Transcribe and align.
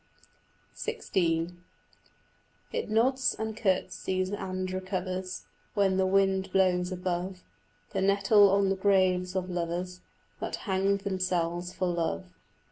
XVI 0.75 1.53
It 2.73 2.89
nods 2.89 3.35
and 3.37 3.55
curtseys 3.55 4.31
and 4.31 4.71
recovers 4.71 5.43
When 5.75 5.97
the 5.97 6.07
wind 6.07 6.51
blows 6.51 6.91
above, 6.91 7.43
The 7.91 8.01
nettle 8.01 8.49
on 8.49 8.69
the 8.71 8.75
graves 8.75 9.35
of 9.35 9.51
lovers 9.51 10.01
That 10.39 10.55
hanged 10.65 11.01
themselves 11.01 11.71
for 11.71 11.85
love. 11.87 12.25